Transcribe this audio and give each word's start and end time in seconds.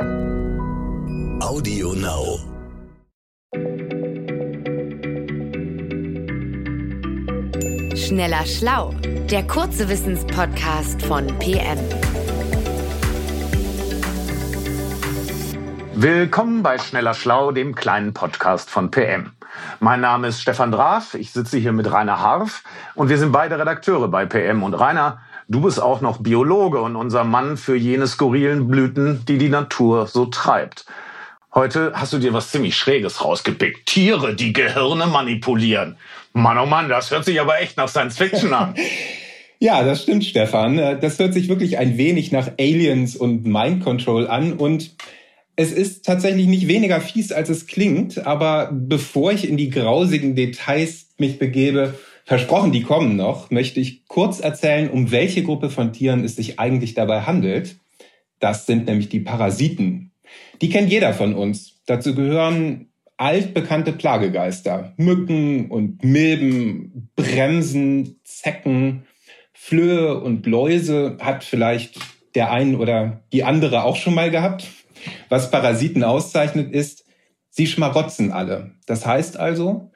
Audio 0.00 1.92
Now. 1.92 2.38
Schneller 7.94 8.46
Schlau, 8.46 8.94
der 9.30 9.46
kurze 9.46 9.90
Wissenspodcast 9.90 11.02
von 11.02 11.26
PM. 11.38 11.78
Willkommen 15.94 16.62
bei 16.62 16.78
Schneller 16.78 17.12
Schlau, 17.12 17.52
dem 17.52 17.74
kleinen 17.74 18.14
Podcast 18.14 18.70
von 18.70 18.90
PM. 18.90 19.32
Mein 19.80 20.00
Name 20.00 20.28
ist 20.28 20.40
Stefan 20.40 20.72
Draf, 20.72 21.12
ich 21.12 21.32
sitze 21.32 21.58
hier 21.58 21.72
mit 21.72 21.92
Rainer 21.92 22.20
Harf 22.20 22.62
und 22.94 23.10
wir 23.10 23.18
sind 23.18 23.32
beide 23.32 23.58
Redakteure 23.58 24.08
bei 24.08 24.24
PM. 24.24 24.62
Und 24.62 24.72
Rainer, 24.72 25.20
du 25.50 25.60
bist 25.60 25.82
auch 25.82 26.00
noch 26.00 26.22
Biologe 26.22 26.80
und 26.80 26.96
unser 26.96 27.24
Mann 27.24 27.56
für 27.56 27.76
jene 27.76 28.06
skurrilen 28.06 28.68
Blüten, 28.68 29.24
die 29.26 29.36
die 29.36 29.48
Natur 29.48 30.06
so 30.06 30.26
treibt. 30.26 30.86
Heute 31.52 31.92
hast 31.94 32.12
du 32.12 32.18
dir 32.18 32.32
was 32.32 32.50
ziemlich 32.50 32.76
Schräges 32.76 33.24
rausgepickt. 33.24 33.86
Tiere, 33.86 34.34
die 34.34 34.52
Gehirne 34.52 35.06
manipulieren. 35.06 35.96
Mann, 36.32 36.56
oh 36.58 36.66
Mann, 36.66 36.88
das 36.88 37.10
hört 37.10 37.24
sich 37.24 37.40
aber 37.40 37.60
echt 37.60 37.76
nach 37.76 37.88
Science 37.88 38.16
Fiction 38.16 38.54
an. 38.54 38.74
Ja, 39.62 39.84
das 39.84 40.04
stimmt, 40.04 40.24
Stefan. 40.24 40.78
Das 41.02 41.18
hört 41.18 41.34
sich 41.34 41.50
wirklich 41.50 41.76
ein 41.76 41.98
wenig 41.98 42.32
nach 42.32 42.52
Aliens 42.58 43.14
und 43.14 43.44
Mind 43.44 43.84
Control 43.84 44.26
an 44.26 44.54
und 44.54 44.92
es 45.54 45.70
ist 45.70 46.06
tatsächlich 46.06 46.46
nicht 46.46 46.66
weniger 46.66 46.98
fies, 46.98 47.30
als 47.30 47.50
es 47.50 47.66
klingt, 47.66 48.26
aber 48.26 48.70
bevor 48.72 49.32
ich 49.32 49.46
in 49.46 49.58
die 49.58 49.68
grausigen 49.68 50.34
Details 50.34 51.08
mich 51.18 51.38
begebe, 51.38 51.92
versprochen, 52.30 52.70
die 52.70 52.84
kommen 52.84 53.16
noch, 53.16 53.50
möchte 53.50 53.80
ich 53.80 54.06
kurz 54.06 54.38
erzählen, 54.38 54.88
um 54.88 55.10
welche 55.10 55.42
Gruppe 55.42 55.68
von 55.68 55.92
Tieren 55.92 56.22
es 56.22 56.36
sich 56.36 56.60
eigentlich 56.60 56.94
dabei 56.94 57.22
handelt. 57.22 57.80
Das 58.38 58.66
sind 58.66 58.86
nämlich 58.86 59.08
die 59.08 59.18
Parasiten. 59.18 60.12
Die 60.60 60.68
kennt 60.68 60.92
jeder 60.92 61.12
von 61.12 61.34
uns. 61.34 61.80
Dazu 61.86 62.14
gehören 62.14 62.86
altbekannte 63.16 63.92
Plagegeister. 63.92 64.94
Mücken 64.96 65.72
und 65.72 66.04
Milben, 66.04 67.10
Bremsen, 67.16 68.20
Zecken, 68.22 69.06
Flöhe 69.52 70.20
und 70.20 70.46
Läuse 70.46 71.16
hat 71.20 71.42
vielleicht 71.42 71.98
der 72.36 72.52
ein 72.52 72.76
oder 72.76 73.24
die 73.32 73.42
andere 73.42 73.82
auch 73.82 73.96
schon 73.96 74.14
mal 74.14 74.30
gehabt. 74.30 74.68
Was 75.30 75.50
Parasiten 75.50 76.04
auszeichnet, 76.04 76.72
ist, 76.72 77.06
sie 77.48 77.66
schmarotzen 77.66 78.30
alle. 78.30 78.70
Das 78.86 79.04
heißt 79.04 79.36
also, 79.36 79.90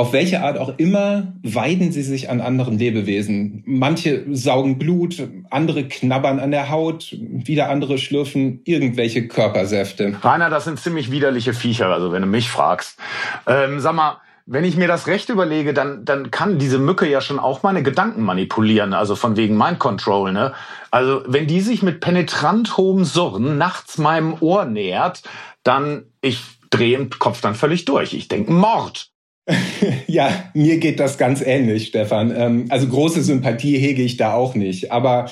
auf 0.00 0.14
welche 0.14 0.42
Art 0.42 0.56
auch 0.56 0.72
immer 0.78 1.34
weiden 1.42 1.92
sie 1.92 2.00
sich 2.00 2.30
an 2.30 2.40
anderen 2.40 2.78
Lebewesen. 2.78 3.62
Manche 3.66 4.24
saugen 4.30 4.78
Blut, 4.78 5.28
andere 5.50 5.88
knabbern 5.88 6.40
an 6.40 6.52
der 6.52 6.70
Haut, 6.70 7.14
wieder 7.20 7.68
andere 7.68 7.98
schlürfen 7.98 8.62
irgendwelche 8.64 9.28
Körpersäfte. 9.28 10.16
Rainer, 10.22 10.48
das 10.48 10.64
sind 10.64 10.80
ziemlich 10.80 11.10
widerliche 11.10 11.52
Viecher, 11.52 11.88
also 11.88 12.12
wenn 12.12 12.22
du 12.22 12.28
mich 12.28 12.48
fragst. 12.48 12.98
Ähm, 13.46 13.78
sag 13.78 13.94
mal, 13.94 14.16
wenn 14.46 14.64
ich 14.64 14.78
mir 14.78 14.88
das 14.88 15.06
recht 15.06 15.28
überlege, 15.28 15.74
dann, 15.74 16.06
dann 16.06 16.30
kann 16.30 16.58
diese 16.58 16.78
Mücke 16.78 17.06
ja 17.06 17.20
schon 17.20 17.38
auch 17.38 17.62
meine 17.62 17.82
Gedanken 17.82 18.22
manipulieren, 18.22 18.94
also 18.94 19.16
von 19.16 19.36
wegen 19.36 19.58
Mind 19.58 19.80
Control, 19.80 20.32
ne? 20.32 20.54
Also, 20.90 21.22
wenn 21.26 21.46
die 21.46 21.60
sich 21.60 21.82
mit 21.82 22.00
penetrant 22.00 22.78
hohem 22.78 23.04
Surren 23.04 23.58
nachts 23.58 23.98
meinem 23.98 24.34
Ohr 24.40 24.64
nähert, 24.64 25.22
dann, 25.62 26.04
ich 26.22 26.42
drehe 26.70 26.96
im 26.96 27.10
Kopf 27.10 27.42
dann 27.42 27.54
völlig 27.54 27.84
durch. 27.84 28.14
Ich 28.14 28.28
denke, 28.28 28.50
Mord. 28.50 29.09
ja, 30.06 30.50
mir 30.54 30.78
geht 30.78 31.00
das 31.00 31.18
ganz 31.18 31.40
ähnlich, 31.40 31.88
Stefan. 31.88 32.34
Ähm, 32.36 32.64
also 32.68 32.88
große 32.88 33.22
Sympathie 33.22 33.78
hege 33.78 34.02
ich 34.02 34.16
da 34.16 34.34
auch 34.34 34.54
nicht. 34.54 34.92
Aber 34.92 35.30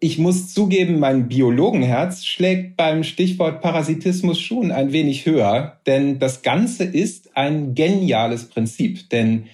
ich 0.00 0.18
muss 0.18 0.52
zugeben, 0.52 0.98
mein 0.98 1.28
Biologenherz 1.28 2.24
schlägt 2.24 2.76
beim 2.76 3.04
Stichwort 3.04 3.62
Parasitismus 3.62 4.38
schon 4.40 4.70
ein 4.70 4.92
wenig 4.92 5.24
höher, 5.24 5.80
denn 5.86 6.18
das 6.18 6.42
Ganze 6.42 6.84
ist 6.84 7.36
ein 7.36 7.74
geniales 7.74 8.48
Prinzip. 8.48 9.08
Denn 9.10 9.44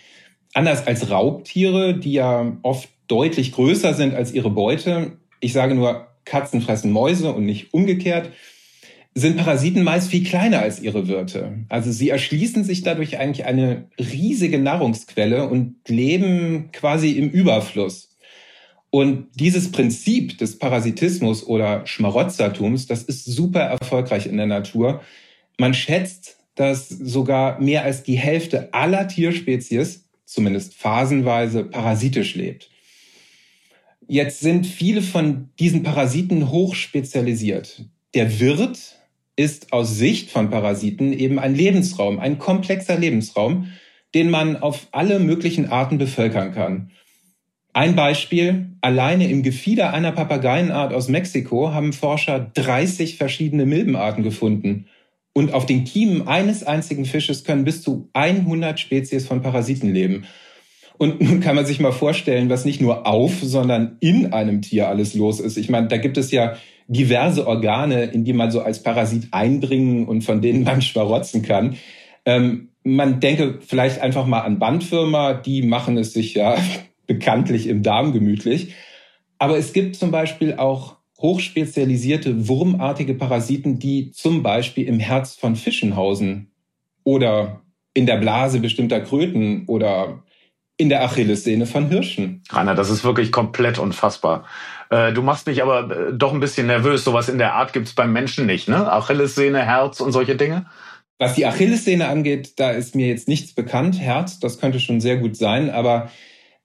anders 0.52 0.86
als 0.86 1.10
Raubtiere, 1.10 1.98
die 1.98 2.14
ja 2.14 2.56
oft 2.62 2.88
deutlich 3.06 3.52
größer 3.52 3.94
sind 3.94 4.14
als 4.14 4.32
ihre 4.32 4.50
Beute, 4.50 5.12
ich 5.40 5.52
sage 5.52 5.74
nur, 5.74 6.06
Katzen 6.24 6.60
fressen 6.60 6.92
Mäuse 6.92 7.32
und 7.32 7.44
nicht 7.44 7.72
umgekehrt, 7.72 8.30
sind 9.14 9.36
Parasiten 9.36 9.82
meist 9.82 10.10
viel 10.10 10.24
kleiner 10.24 10.60
als 10.60 10.80
ihre 10.80 11.08
Wirte. 11.08 11.64
Also 11.68 11.90
sie 11.90 12.10
erschließen 12.10 12.64
sich 12.64 12.82
dadurch 12.82 13.18
eigentlich 13.18 13.44
eine 13.44 13.88
riesige 13.98 14.58
Nahrungsquelle 14.58 15.48
und 15.48 15.76
leben 15.88 16.70
quasi 16.72 17.12
im 17.12 17.28
Überfluss. 17.30 18.16
Und 18.90 19.28
dieses 19.34 19.70
Prinzip 19.70 20.38
des 20.38 20.58
Parasitismus 20.58 21.44
oder 21.44 21.86
Schmarotzertums, 21.86 22.86
das 22.86 23.02
ist 23.02 23.24
super 23.24 23.60
erfolgreich 23.60 24.26
in 24.26 24.36
der 24.36 24.46
Natur. 24.46 25.00
Man 25.58 25.74
schätzt, 25.74 26.38
dass 26.56 26.88
sogar 26.88 27.60
mehr 27.60 27.84
als 27.84 28.02
die 28.02 28.18
Hälfte 28.18 28.72
aller 28.74 29.06
Tierspezies, 29.06 30.08
zumindest 30.24 30.74
phasenweise, 30.74 31.64
parasitisch 31.64 32.34
lebt. 32.34 32.70
Jetzt 34.06 34.40
sind 34.40 34.66
viele 34.66 35.02
von 35.02 35.50
diesen 35.60 35.84
Parasiten 35.84 36.50
hochspezialisiert. 36.50 37.84
Der 38.14 38.40
Wirt 38.40 38.99
ist 39.40 39.72
aus 39.72 39.96
Sicht 39.96 40.30
von 40.30 40.50
Parasiten 40.50 41.14
eben 41.14 41.38
ein 41.38 41.54
Lebensraum, 41.54 42.18
ein 42.18 42.38
komplexer 42.38 42.98
Lebensraum, 42.98 43.68
den 44.14 44.28
man 44.28 44.58
auf 44.58 44.88
alle 44.92 45.18
möglichen 45.18 45.70
Arten 45.70 45.96
bevölkern 45.96 46.52
kann. 46.52 46.90
Ein 47.72 47.96
Beispiel, 47.96 48.66
alleine 48.82 49.30
im 49.30 49.42
Gefieder 49.42 49.94
einer 49.94 50.12
Papageienart 50.12 50.92
aus 50.92 51.08
Mexiko 51.08 51.72
haben 51.72 51.94
Forscher 51.94 52.50
30 52.52 53.16
verschiedene 53.16 53.64
Milbenarten 53.64 54.22
gefunden. 54.24 54.86
Und 55.32 55.54
auf 55.54 55.64
den 55.64 55.84
Kiemen 55.84 56.28
eines 56.28 56.62
einzigen 56.62 57.06
Fisches 57.06 57.42
können 57.44 57.64
bis 57.64 57.80
zu 57.80 58.10
100 58.12 58.78
Spezies 58.78 59.26
von 59.26 59.40
Parasiten 59.40 59.94
leben. 59.94 60.26
Und 60.98 61.22
nun 61.22 61.40
kann 61.40 61.56
man 61.56 61.64
sich 61.64 61.80
mal 61.80 61.92
vorstellen, 61.92 62.50
was 62.50 62.66
nicht 62.66 62.82
nur 62.82 63.06
auf, 63.06 63.38
sondern 63.40 63.96
in 64.00 64.34
einem 64.34 64.60
Tier 64.60 64.88
alles 64.88 65.14
los 65.14 65.40
ist. 65.40 65.56
Ich 65.56 65.70
meine, 65.70 65.88
da 65.88 65.96
gibt 65.96 66.18
es 66.18 66.30
ja 66.30 66.56
diverse 66.90 67.46
Organe, 67.46 68.04
in 68.06 68.24
die 68.24 68.32
man 68.32 68.50
so 68.50 68.60
als 68.62 68.82
Parasit 68.82 69.28
eindringen 69.30 70.06
und 70.06 70.22
von 70.22 70.42
denen 70.42 70.64
man 70.64 70.82
schwarotzen 70.82 71.42
kann. 71.42 71.76
Ähm, 72.24 72.70
man 72.82 73.20
denke 73.20 73.58
vielleicht 73.60 74.00
einfach 74.00 74.26
mal 74.26 74.40
an 74.40 74.58
Bandwürmer, 74.58 75.34
die 75.34 75.62
machen 75.62 75.96
es 75.96 76.12
sich 76.12 76.34
ja 76.34 76.56
bekanntlich 77.06 77.68
im 77.68 77.82
Darm 77.82 78.12
gemütlich. 78.12 78.74
Aber 79.38 79.56
es 79.56 79.72
gibt 79.72 79.96
zum 79.96 80.10
Beispiel 80.10 80.54
auch 80.54 80.96
hochspezialisierte 81.20 82.48
wurmartige 82.48 83.14
Parasiten, 83.14 83.78
die 83.78 84.10
zum 84.10 84.42
Beispiel 84.42 84.86
im 84.86 84.98
Herz 84.98 85.36
von 85.36 85.54
Fischen 85.54 85.94
hausen 85.94 86.50
oder 87.04 87.62
in 87.94 88.06
der 88.06 88.16
Blase 88.16 88.60
bestimmter 88.60 89.00
Kröten 89.00 89.64
oder 89.66 90.22
in 90.80 90.88
der 90.88 91.04
Achillessehne 91.04 91.66
von 91.66 91.88
Hirschen. 91.88 92.42
Rainer, 92.50 92.74
das 92.74 92.88
ist 92.88 93.04
wirklich 93.04 93.30
komplett 93.30 93.78
unfassbar. 93.78 94.46
Äh, 94.88 95.12
du 95.12 95.22
machst 95.22 95.46
mich 95.46 95.62
aber 95.62 96.08
äh, 96.08 96.12
doch 96.12 96.32
ein 96.32 96.40
bisschen 96.40 96.66
nervös. 96.66 97.04
Sowas 97.04 97.28
in 97.28 97.38
der 97.38 97.54
Art 97.54 97.74
gibt 97.74 97.86
es 97.86 97.94
beim 97.94 98.12
Menschen 98.12 98.46
nicht, 98.46 98.66
ne? 98.66 98.90
Achillessehne, 98.90 99.62
Herz 99.62 100.00
und 100.00 100.12
solche 100.12 100.36
Dinge? 100.36 100.66
Was 101.18 101.34
die 101.34 101.44
Achillessehne 101.44 102.08
angeht, 102.08 102.58
da 102.58 102.70
ist 102.70 102.94
mir 102.94 103.08
jetzt 103.08 103.28
nichts 103.28 103.52
bekannt. 103.52 104.00
Herz, 104.00 104.40
das 104.40 104.58
könnte 104.58 104.80
schon 104.80 105.02
sehr 105.02 105.18
gut 105.18 105.36
sein, 105.36 105.68
aber 105.68 106.10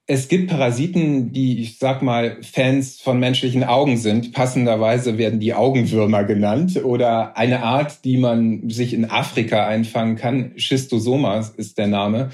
es 0.06 0.28
gibt 0.28 0.48
Parasiten, 0.48 1.32
die, 1.32 1.60
ich 1.60 1.78
sag 1.78 2.00
mal, 2.00 2.38
Fans 2.40 2.98
von 3.00 3.18
menschlichen 3.20 3.64
Augen 3.64 3.98
sind. 3.98 4.32
Passenderweise 4.32 5.18
werden 5.18 5.40
die 5.40 5.52
Augenwürmer 5.52 6.24
genannt 6.24 6.82
oder 6.82 7.36
eine 7.36 7.64
Art, 7.64 8.04
die 8.04 8.16
man 8.16 8.70
sich 8.70 8.94
in 8.94 9.10
Afrika 9.10 9.66
einfangen 9.66 10.16
kann. 10.16 10.52
Schistosomas 10.56 11.50
ist 11.50 11.76
der 11.76 11.88
Name. 11.88 12.30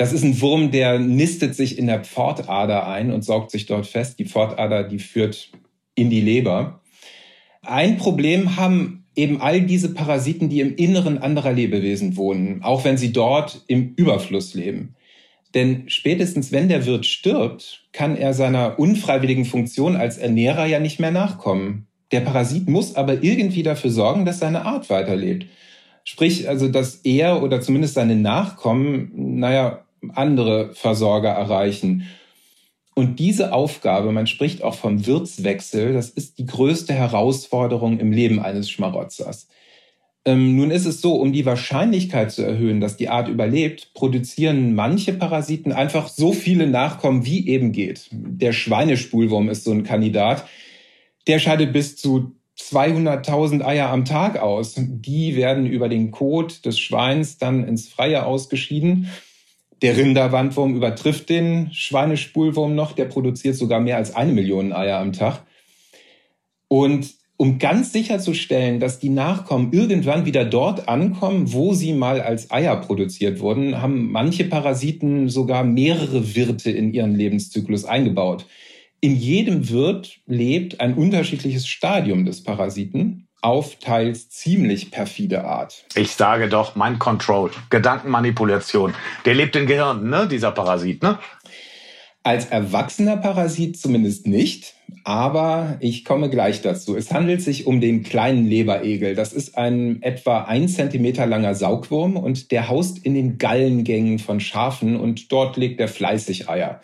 Das 0.00 0.14
ist 0.14 0.24
ein 0.24 0.40
Wurm, 0.40 0.70
der 0.70 0.98
nistet 0.98 1.54
sich 1.54 1.76
in 1.76 1.86
der 1.86 2.02
Pfortader 2.02 2.88
ein 2.88 3.12
und 3.12 3.22
saugt 3.22 3.50
sich 3.50 3.66
dort 3.66 3.86
fest. 3.86 4.18
Die 4.18 4.24
Pfortader, 4.24 4.82
die 4.82 4.98
führt 4.98 5.50
in 5.94 6.08
die 6.08 6.22
Leber. 6.22 6.80
Ein 7.60 7.98
Problem 7.98 8.56
haben 8.56 9.04
eben 9.14 9.42
all 9.42 9.60
diese 9.60 9.92
Parasiten, 9.92 10.48
die 10.48 10.60
im 10.60 10.74
Inneren 10.74 11.18
anderer 11.18 11.52
Lebewesen 11.52 12.16
wohnen, 12.16 12.62
auch 12.62 12.82
wenn 12.84 12.96
sie 12.96 13.12
dort 13.12 13.62
im 13.66 13.92
Überfluss 13.94 14.54
leben. 14.54 14.94
Denn 15.52 15.84
spätestens 15.90 16.50
wenn 16.50 16.70
der 16.70 16.86
Wirt 16.86 17.04
stirbt, 17.04 17.86
kann 17.92 18.16
er 18.16 18.32
seiner 18.32 18.78
unfreiwilligen 18.78 19.44
Funktion 19.44 19.96
als 19.96 20.16
Ernährer 20.16 20.64
ja 20.64 20.80
nicht 20.80 20.98
mehr 20.98 21.10
nachkommen. 21.10 21.88
Der 22.10 22.20
Parasit 22.20 22.70
muss 22.70 22.96
aber 22.96 23.22
irgendwie 23.22 23.62
dafür 23.62 23.90
sorgen, 23.90 24.24
dass 24.24 24.38
seine 24.38 24.64
Art 24.64 24.88
weiterlebt. 24.88 25.44
Sprich, 26.04 26.48
also, 26.48 26.68
dass 26.68 26.96
er 27.04 27.42
oder 27.42 27.60
zumindest 27.60 27.92
seine 27.94 28.16
Nachkommen, 28.16 29.12
naja, 29.14 29.84
andere 30.14 30.74
Versorger 30.74 31.30
erreichen. 31.30 32.06
Und 32.94 33.18
diese 33.18 33.52
Aufgabe, 33.52 34.12
man 34.12 34.26
spricht 34.26 34.62
auch 34.62 34.74
vom 34.74 35.06
Wirtswechsel, 35.06 35.92
das 35.92 36.10
ist 36.10 36.38
die 36.38 36.46
größte 36.46 36.92
Herausforderung 36.92 37.98
im 37.98 38.12
Leben 38.12 38.40
eines 38.40 38.70
Schmarotzers. 38.70 39.48
Ähm, 40.26 40.54
nun 40.56 40.70
ist 40.70 40.84
es 40.84 41.00
so, 41.00 41.14
um 41.14 41.32
die 41.32 41.46
Wahrscheinlichkeit 41.46 42.30
zu 42.30 42.42
erhöhen, 42.42 42.80
dass 42.80 42.96
die 42.96 43.08
Art 43.08 43.28
überlebt, 43.28 43.94
produzieren 43.94 44.74
manche 44.74 45.14
Parasiten 45.14 45.72
einfach 45.72 46.08
so 46.08 46.32
viele 46.32 46.66
Nachkommen, 46.66 47.24
wie 47.24 47.48
eben 47.48 47.72
geht. 47.72 48.08
Der 48.12 48.52
Schweinespulwurm 48.52 49.48
ist 49.48 49.64
so 49.64 49.70
ein 49.70 49.84
Kandidat. 49.84 50.46
Der 51.26 51.38
scheidet 51.38 51.72
bis 51.72 51.96
zu 51.96 52.32
200.000 52.58 53.64
Eier 53.64 53.88
am 53.88 54.04
Tag 54.04 54.38
aus. 54.38 54.74
Die 54.76 55.36
werden 55.36 55.64
über 55.64 55.88
den 55.88 56.10
Kot 56.10 56.66
des 56.66 56.78
Schweins 56.78 57.38
dann 57.38 57.66
ins 57.66 57.88
Freie 57.88 58.26
ausgeschieden. 58.26 59.08
Der 59.82 59.96
Rinderwandwurm 59.96 60.76
übertrifft 60.76 61.30
den 61.30 61.72
Schweinespulwurm 61.72 62.74
noch. 62.74 62.92
Der 62.92 63.06
produziert 63.06 63.56
sogar 63.56 63.80
mehr 63.80 63.96
als 63.96 64.14
eine 64.14 64.32
Million 64.32 64.72
Eier 64.72 64.98
am 64.98 65.12
Tag. 65.12 65.44
Und 66.68 67.14
um 67.38 67.58
ganz 67.58 67.90
sicherzustellen, 67.94 68.80
dass 68.80 68.98
die 68.98 69.08
Nachkommen 69.08 69.72
irgendwann 69.72 70.26
wieder 70.26 70.44
dort 70.44 70.88
ankommen, 70.88 71.54
wo 71.54 71.72
sie 71.72 71.94
mal 71.94 72.20
als 72.20 72.50
Eier 72.50 72.76
produziert 72.76 73.40
wurden, 73.40 73.80
haben 73.80 74.12
manche 74.12 74.44
Parasiten 74.44 75.30
sogar 75.30 75.64
mehrere 75.64 76.36
Wirte 76.36 76.70
in 76.70 76.92
ihren 76.92 77.14
Lebenszyklus 77.14 77.86
eingebaut. 77.86 78.44
In 79.00 79.16
jedem 79.16 79.70
Wirt 79.70 80.20
lebt 80.26 80.80
ein 80.80 80.92
unterschiedliches 80.92 81.66
Stadium 81.66 82.26
des 82.26 82.42
Parasiten 82.42 83.29
auf 83.42 83.76
teils 83.78 84.28
ziemlich 84.28 84.90
perfide 84.90 85.44
Art. 85.44 85.84
Ich 85.94 86.12
sage 86.12 86.48
doch, 86.48 86.76
Mind 86.76 86.98
Control, 86.98 87.50
Gedankenmanipulation. 87.70 88.94
Der 89.24 89.34
lebt 89.34 89.56
in 89.56 89.66
Gehirn, 89.66 90.08
ne, 90.08 90.28
dieser 90.28 90.52
Parasit, 90.52 91.02
ne? 91.02 91.18
Als 92.22 92.46
erwachsener 92.46 93.16
Parasit 93.16 93.78
zumindest 93.78 94.26
nicht, 94.26 94.74
aber 95.04 95.78
ich 95.80 96.04
komme 96.04 96.28
gleich 96.28 96.60
dazu. 96.60 96.94
Es 96.94 97.10
handelt 97.12 97.40
sich 97.40 97.66
um 97.66 97.80
den 97.80 98.02
kleinen 98.02 98.46
Leberegel. 98.46 99.14
Das 99.14 99.32
ist 99.32 99.56
ein 99.56 100.02
etwa 100.02 100.42
ein 100.42 100.68
Zentimeter 100.68 101.24
langer 101.24 101.54
Saugwurm 101.54 102.18
und 102.18 102.50
der 102.50 102.68
haust 102.68 102.98
in 102.98 103.14
den 103.14 103.38
Gallengängen 103.38 104.18
von 104.18 104.38
Schafen 104.38 105.00
und 105.00 105.32
dort 105.32 105.56
legt 105.56 105.80
er 105.80 105.88
fleißig 105.88 106.50
Eier. 106.50 106.82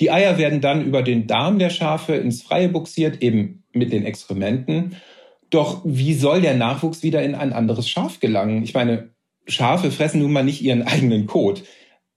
Die 0.00 0.10
Eier 0.10 0.38
werden 0.38 0.62
dann 0.62 0.84
über 0.84 1.02
den 1.02 1.26
Darm 1.26 1.58
der 1.58 1.70
Schafe 1.70 2.14
ins 2.14 2.42
Freie 2.42 2.68
buxiert, 2.68 3.22
eben 3.22 3.64
mit 3.72 3.92
den 3.92 4.06
Exkrementen. 4.06 4.96
Doch 5.50 5.82
wie 5.84 6.14
soll 6.14 6.40
der 6.40 6.54
Nachwuchs 6.54 7.02
wieder 7.02 7.22
in 7.22 7.34
ein 7.34 7.52
anderes 7.52 7.88
Schaf 7.88 8.20
gelangen? 8.20 8.62
Ich 8.62 8.74
meine, 8.74 9.10
Schafe 9.46 9.90
fressen 9.90 10.20
nun 10.20 10.32
mal 10.32 10.44
nicht 10.44 10.62
ihren 10.62 10.82
eigenen 10.82 11.26
Kot. 11.26 11.64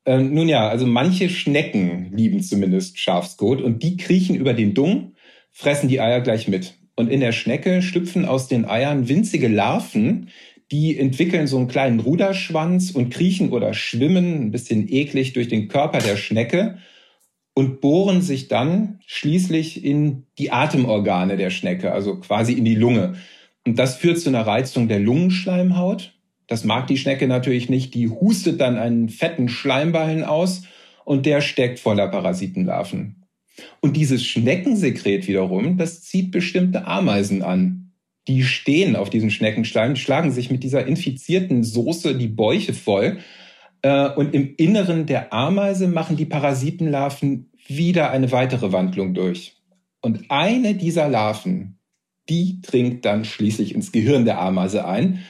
Ähm, 0.06 0.34
nun 0.34 0.50
ja, 0.50 0.68
also 0.68 0.86
manche 0.86 1.30
Schnecken 1.30 2.12
lieben 2.12 2.42
zumindest 2.42 3.00
Schafskot 3.00 3.62
und 3.62 3.84
die 3.84 3.98
kriechen 3.98 4.36
über 4.36 4.54
den 4.54 4.74
Dung, 4.74 5.14
fressen 5.52 5.88
die 5.90 6.02
Eier 6.02 6.22
gleich 6.22 6.48
mit. 6.48 6.74
Und 6.96 7.10
in 7.10 7.20
der 7.20 7.32
Schnecke 7.32 7.82
schlüpfen 7.82 8.26
aus 8.26 8.48
den 8.48 8.66
Eiern 8.66 9.08
winzige 9.08 9.48
Larven, 9.48 10.30
die 10.72 10.98
entwickeln 10.98 11.48
so 11.48 11.58
einen 11.58 11.68
kleinen 11.68 12.00
Ruderschwanz 12.00 12.92
und 12.92 13.10
kriechen 13.10 13.52
oder 13.52 13.74
schwimmen 13.74 14.46
ein 14.46 14.52
bisschen 14.52 14.92
eklig 14.92 15.34
durch 15.34 15.48
den 15.48 15.68
Körper 15.68 16.00
der 16.00 16.18
Schnecke 16.18 16.78
und 17.62 17.82
bohren 17.82 18.22
sich 18.22 18.48
dann 18.48 19.00
schließlich 19.06 19.86
in 19.86 20.24
die 20.38 20.52
Atemorgane 20.52 21.38
der 21.38 21.50
Schnecke, 21.50 21.92
also 21.92 22.20
quasi 22.20 22.54
in 22.54 22.66
die 22.66 22.76
Lunge. 22.76 23.14
Und 23.66 23.78
das 23.80 23.96
führt 23.96 24.20
zu 24.20 24.30
einer 24.30 24.46
Reizung 24.46 24.88
der 24.88 25.00
Lungenschleimhaut 25.00 26.14
das 26.52 26.66
mag 26.66 26.86
die 26.88 26.98
Schnecke 26.98 27.30
natürlich 27.30 27.70
nicht. 27.70 27.94
Die 27.94 28.10
hustet 28.10 28.60
dann 28.60 28.78
einen 28.78 29.08
fetten 29.08 29.48
Schleimballen 29.48 30.26
aus 30.26 30.64
und 31.06 31.26
der 31.26 31.40
steckt 31.40 31.80
voller 31.80 32.10
Parasitenlarven. 32.10 33.24
Und 33.80 33.96
dieses 33.96 34.26
Schneckensekret 34.26 35.30
wiederum, 35.30 35.78
das 35.78 36.02
zieht 36.02 36.32
bestimmte 36.32 36.86
Ameisen 36.86 37.42
an. 37.42 37.94
Die 38.28 38.44
stehen 38.44 38.98
auf 38.98 39.10
diesen 39.10 39.32
Schneckenschleim, 39.32 39.96
schlagen 39.96 40.32
sich 40.32 40.52
mit 40.52 40.62
dieser 40.64 40.86
infizierten 40.86 41.64
Soße 41.64 42.18
die 42.18 42.28
Bäuche 42.28 42.74
voll. 42.74 43.20
Äh, 43.82 44.10
und 44.10 44.36
im 44.36 44.54
Inneren 44.58 45.06
der 45.06 45.32
Ameise 45.32 45.88
machen 45.88 46.18
die 46.18 46.26
Parasitenlarven 46.26 47.50
wieder 47.68 48.12
eine 48.12 48.32
weitere 48.32 48.72
Wandlung 48.72 49.14
durch. 49.14 49.56
Und 50.02 50.26
eine 50.30 50.76
dieser 50.76 51.08
Larven, 51.08 51.80
die 52.30 52.62
dringt 52.62 53.06
dann 53.06 53.26
schließlich 53.26 53.76
ins 53.76 53.92
Gehirn 53.92 54.26
der 54.26 54.42
Ameise 54.42 54.86
ein 54.86 55.24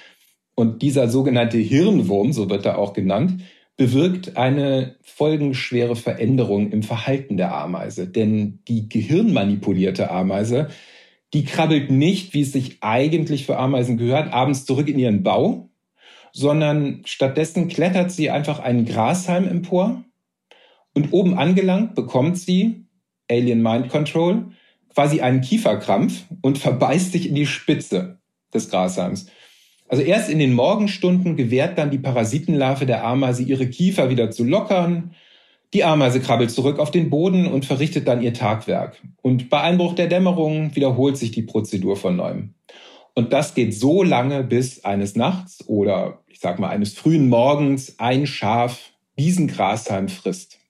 und 0.56 0.82
dieser 0.82 1.10
sogenannte 1.10 1.58
Hirnwurm, 1.58 2.34
so 2.34 2.50
wird 2.50 2.66
er 2.66 2.78
auch 2.78 2.94
genannt, 2.94 3.42
bewirkt 3.78 4.38
eine 4.38 4.96
folgenschwere 5.02 5.96
Veränderung 5.96 6.72
im 6.72 6.84
Verhalten 6.84 7.38
der 7.38 7.56
Ameise. 7.56 8.08
Denn 8.08 8.60
die 8.68 8.88
gehirnmanipulierte 8.88 10.12
Ameise, 10.12 10.70
die 11.34 11.46
krabbelt 11.46 11.90
nicht, 11.90 12.34
wie 12.34 12.42
es 12.42 12.52
sich 12.52 12.78
eigentlich 12.82 13.46
für 13.46 13.58
Ameisen 13.58 13.98
gehört, 13.98 14.32
abends 14.34 14.66
zurück 14.66 14.88
in 14.88 15.00
ihren 15.00 15.24
Bau, 15.24 15.70
sondern 16.34 17.02
stattdessen 17.06 17.68
klettert 17.70 18.12
sie 18.12 18.30
einfach 18.30 18.60
einen 18.60 18.86
Grashalm 18.86 19.48
empor 19.48 20.04
und 20.94 21.14
oben 21.14 21.38
angelangt 21.38 21.96
bekommt 21.96 22.38
sie, 22.38 22.86
Alien 23.30 23.62
Mind 23.62 23.90
Control, 23.90 24.48
quasi 24.94 25.22
einen 25.22 25.42
Kieferkrampf 25.42 26.26
und 26.42 26.58
verbeißt 26.58 27.12
sich 27.12 27.30
in 27.30 27.36
die 27.36 27.46
Spitze 27.46 28.20
des 28.54 28.70
Grashalms. 28.70 29.28
Also 29.88 30.04
erst 30.04 30.30
in 30.30 30.40
den 30.40 30.54
Morgenstunden 30.54 31.36
gewährt 31.36 31.78
dann 31.78 31.92
die 31.92 31.98
Parasitenlarve 31.98 32.86
der 32.86 33.06
Ameise 33.06 33.44
ihre 33.44 33.68
Kiefer 33.68 34.10
wieder 34.10 34.32
zu 34.32 34.44
lockern. 34.44 35.14
Die 35.74 35.84
Ameise 35.84 36.22
krabbelt 36.22 36.52
zurück 36.52 36.80
auf 36.80 36.92
den 36.92 37.10
Boden 37.10 37.46
und 37.46 37.66
verrichtet 37.66 38.08
dann 38.08 38.22
ihr 38.22 38.34
Tagwerk. 38.34 39.02
Und 39.22 39.50
bei 39.50 39.62
Einbruch 39.62 39.94
der 39.94 40.08
Dämmerung 40.08 40.76
wiederholt 40.76 41.18
sich 41.18 41.32
die 41.32 41.42
Prozedur 41.42 41.96
von 41.98 42.16
neuem. 42.16 42.54
Und 43.14 43.34
das 43.34 43.54
geht 43.54 43.74
so 43.74 44.04
lange, 44.04 44.44
bis 44.44 44.86
eines 44.86 45.16
Nachts 45.16 45.68
oder 45.68 46.20
ich 46.28 46.40
sag 46.40 46.60
mal 46.60 46.70
eines 46.70 46.94
frühen 46.94 47.28
Morgens 47.28 48.00
ein 48.00 48.28
Schaf 48.28 48.92
diesen 49.18 49.48
Grashalm 49.48 50.08
frisst. 50.08 50.61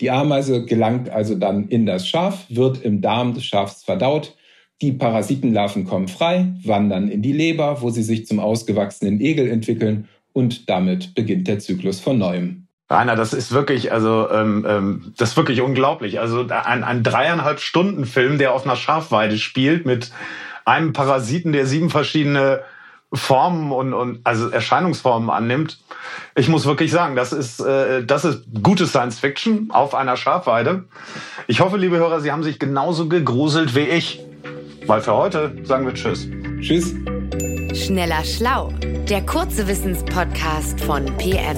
Die 0.00 0.10
Ameise 0.10 0.64
gelangt 0.64 1.08
also 1.08 1.34
dann 1.34 1.68
in 1.68 1.86
das 1.86 2.08
Schaf, 2.08 2.46
wird 2.48 2.82
im 2.82 3.00
Darm 3.00 3.34
des 3.34 3.44
Schafs 3.44 3.84
verdaut 3.84 4.34
die 4.82 4.92
Parasitenlarven 4.92 5.84
kommen 5.84 6.08
frei, 6.08 6.52
wandern 6.64 7.08
in 7.08 7.22
die 7.22 7.32
Leber, 7.32 7.80
wo 7.80 7.90
sie 7.90 8.02
sich 8.02 8.26
zum 8.26 8.40
ausgewachsenen 8.40 9.20
Egel 9.20 9.48
entwickeln 9.48 10.08
und 10.32 10.68
damit 10.68 11.14
beginnt 11.14 11.48
der 11.48 11.60
Zyklus 11.60 12.00
von 12.00 12.18
neuem. 12.18 12.66
Rainer, 12.90 13.16
das 13.16 13.32
ist 13.32 13.52
wirklich, 13.52 13.92
also 13.92 14.28
ähm, 14.30 14.66
ähm, 14.68 15.14
das 15.16 15.30
ist 15.30 15.36
wirklich 15.36 15.62
unglaublich. 15.62 16.20
Also 16.20 16.46
ein, 16.48 16.84
ein 16.84 17.02
dreieinhalb 17.02 17.60
Stunden 17.60 18.04
Film, 18.04 18.36
der 18.36 18.52
auf 18.52 18.66
einer 18.66 18.76
Schafweide 18.76 19.38
spielt 19.38 19.86
mit 19.86 20.12
einem 20.66 20.92
Parasiten, 20.92 21.52
der 21.52 21.66
sieben 21.66 21.88
verschiedene 21.88 22.60
Formen 23.12 23.70
und, 23.72 23.92
und 23.94 24.20
also 24.24 24.48
Erscheinungsformen 24.48 25.30
annimmt. 25.30 25.78
Ich 26.34 26.48
muss 26.48 26.66
wirklich 26.66 26.90
sagen, 26.90 27.14
das 27.14 27.32
ist 27.32 27.60
äh, 27.60 28.04
das 28.04 28.24
ist 28.24 28.44
gute 28.62 28.86
Science 28.86 29.18
Fiction 29.18 29.70
auf 29.70 29.94
einer 29.94 30.16
Schafweide. 30.16 30.84
Ich 31.46 31.60
hoffe, 31.60 31.76
liebe 31.76 31.96
Hörer, 31.96 32.20
Sie 32.20 32.32
haben 32.32 32.42
sich 32.42 32.58
genauso 32.58 33.08
gegruselt 33.08 33.74
wie 33.74 33.80
ich. 33.80 34.20
Weil 34.86 35.00
für 35.00 35.14
heute 35.14 35.56
sagen 35.64 35.86
wir 35.86 35.94
Tschüss. 35.94 36.28
Tschüss. 36.60 36.94
Schneller 37.74 38.24
Schlau, 38.24 38.72
der 39.08 39.24
kurze 39.24 39.66
Wissenspodcast 39.66 40.80
von 40.80 41.06
PM. 41.16 41.56